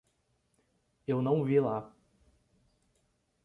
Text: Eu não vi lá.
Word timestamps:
Eu 1.05 1.21
não 1.21 1.43
vi 1.43 1.59
lá. 1.59 1.93